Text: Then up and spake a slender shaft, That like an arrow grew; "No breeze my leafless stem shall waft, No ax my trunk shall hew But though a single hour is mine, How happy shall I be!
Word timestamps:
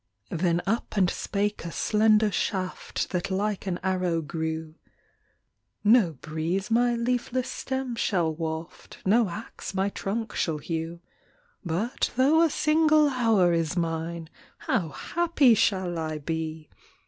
Then 0.31 0.63
up 0.65 0.97
and 0.97 1.11
spake 1.11 1.63
a 1.63 1.71
slender 1.71 2.31
shaft, 2.31 3.11
That 3.11 3.29
like 3.29 3.67
an 3.67 3.79
arrow 3.83 4.23
grew; 4.23 4.73
"No 5.83 6.13
breeze 6.13 6.71
my 6.71 6.95
leafless 6.95 7.47
stem 7.47 7.95
shall 7.95 8.33
waft, 8.33 8.97
No 9.05 9.29
ax 9.29 9.75
my 9.75 9.89
trunk 9.89 10.33
shall 10.33 10.57
hew 10.57 11.01
But 11.63 12.09
though 12.15 12.41
a 12.41 12.49
single 12.49 13.09
hour 13.09 13.53
is 13.53 13.77
mine, 13.77 14.29
How 14.57 14.89
happy 14.89 15.53
shall 15.53 15.99
I 15.99 16.17
be! 16.17 16.71